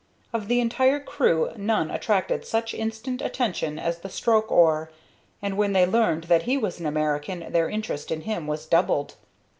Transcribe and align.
Of 0.33 0.47
the 0.47 0.59
entire 0.59 0.99
crew 0.99 1.51
none 1.55 1.91
attracted 1.91 2.43
such 2.43 2.73
instant 2.73 3.21
attention 3.21 3.77
as 3.77 3.99
the 3.99 4.09
stroke 4.09 4.51
oar, 4.51 4.89
and 5.43 5.57
when 5.57 5.73
they 5.73 5.85
learned 5.85 6.23
that 6.23 6.41
he 6.49 6.57
was 6.57 6.79
an 6.79 6.87
American 6.87 7.45
their 7.51 7.69
interest 7.69 8.09
in 8.09 8.21
him 8.21 8.47
was 8.47 8.65
doubled. 8.65 9.13